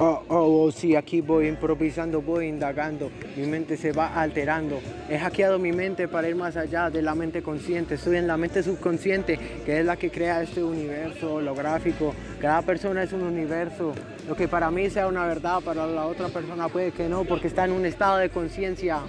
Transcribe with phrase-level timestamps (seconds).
[0.00, 4.80] Oh, oh, oh, aquí voy improvisando, voy indagando, mi mente se va alterando.
[5.08, 7.96] He hackeado mi mente para ir más allá de la mente consciente.
[7.96, 12.14] Estoy en la mente subconsciente, que es la que crea este universo holográfico.
[12.40, 13.92] Cada persona es un universo.
[14.28, 17.48] Lo que para mí sea una verdad, para la otra persona puede que no, porque
[17.48, 19.00] está en un estado de conciencia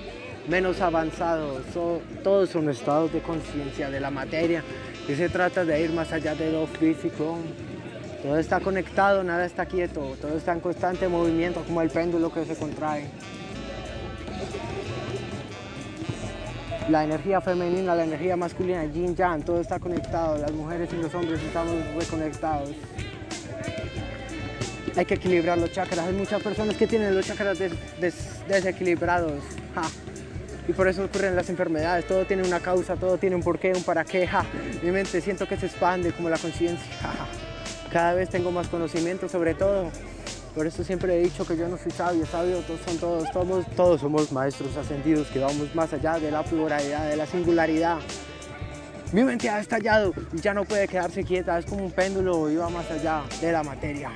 [0.48, 1.62] menos avanzado.
[2.24, 4.64] todos son estados de conciencia de la materia,
[5.08, 7.38] y se trata de ir más allá de lo físico.
[8.22, 12.44] Todo está conectado, nada está quieto, todo está en constante movimiento como el péndulo que
[12.46, 13.06] se contrae.
[16.90, 20.38] La energía femenina, la energía masculina, yin yang, todo está conectado.
[20.38, 22.72] Las mujeres y los hombres estamos reconectados.
[24.98, 26.00] Hay que equilibrar los chakras.
[26.00, 27.58] Hay muchas personas que tienen los chakras
[28.48, 29.44] desequilibrados.
[30.68, 32.08] Y por eso ocurren las enfermedades.
[32.08, 34.28] Todo tiene una causa, todo tiene un porqué, un para qué.
[34.84, 36.92] Mi mente siento que se expande como la conciencia.
[37.92, 39.90] Cada vez tengo más conocimiento sobre todo.
[40.54, 43.66] Por eso siempre he dicho que yo no soy sabio, sabio todos son todos, todos,
[43.76, 47.98] todos somos maestros ascendidos que vamos más allá de la pluralidad, de la singularidad.
[49.12, 52.58] Mi mente ha estallado y ya no puede quedarse quieta, es como un péndulo y
[52.58, 54.12] va más allá de la materia.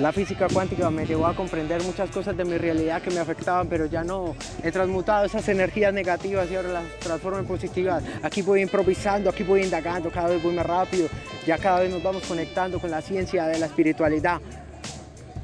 [0.00, 3.66] La física cuántica me llevó a comprender muchas cosas de mi realidad que me afectaban,
[3.66, 4.36] pero ya no.
[4.62, 8.04] He transmutado esas energías negativas y ahora las transformo en positivas.
[8.22, 11.08] Aquí voy improvisando, aquí voy indagando, cada vez voy más rápido.
[11.46, 14.38] Ya cada vez nos vamos conectando con la ciencia de la espiritualidad.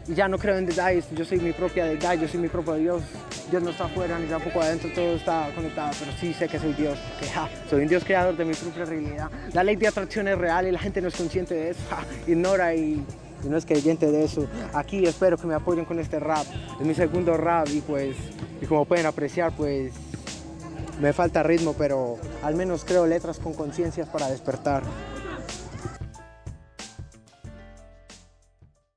[0.08, 3.02] Ya no creo en detalles, yo soy mi propia deidad, yo soy mi propio Dios.
[3.50, 6.74] Dios no está afuera ni tampoco adentro, todo está conectado, pero sí sé que soy
[6.74, 7.26] Dios, que
[7.70, 9.30] soy un Dios creador de mi propia realidad.
[9.54, 11.80] La ley de atracción es real y la gente no es consciente de eso,
[12.26, 13.02] ignora y
[13.44, 14.46] y no es creyente de eso.
[14.72, 16.46] Aquí espero que me apoyen con este rap.
[16.80, 18.16] Es mi segundo rap y pues,
[18.60, 19.92] y como pueden apreciar, pues
[21.00, 24.82] me falta ritmo, pero al menos creo letras con conciencias para despertar.